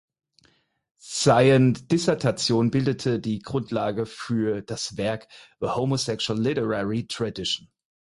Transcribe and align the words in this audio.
Seien 0.97 1.73
Dissertation 1.75 2.71
bildete 2.71 3.19
die 3.19 3.37
Grundlage 3.37 4.07
für 4.07 4.63
das 4.63 4.97
Werk 4.97 5.27
"The 5.59 5.67
Homosexual 5.67 6.39
Literary 6.41 7.05
Tradition". 7.05 7.69